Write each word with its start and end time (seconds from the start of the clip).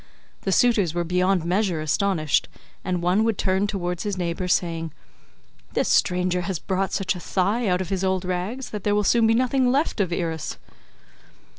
The 0.41 0.51
suitors 0.51 0.95
were 0.95 1.03
beyond 1.03 1.45
measure 1.45 1.79
astonished, 1.79 2.47
and 2.83 3.03
one 3.03 3.23
would 3.23 3.37
turn 3.37 3.67
towards 3.67 4.01
his 4.01 4.17
neighbour 4.17 4.47
saying, 4.47 4.93
"The 5.73 5.83
stranger 5.83 6.41
has 6.41 6.57
brought 6.57 6.91
such 6.91 7.15
a 7.15 7.19
thigh 7.19 7.67
out 7.67 7.81
of 7.81 7.89
his 7.89 8.03
old 8.03 8.25
rags 8.25 8.71
that 8.71 8.83
there 8.83 8.95
will 8.95 9.03
soon 9.03 9.27
be 9.27 9.35
nothing 9.35 9.71
left 9.71 10.01
of 10.01 10.11
Irus." 10.11 10.57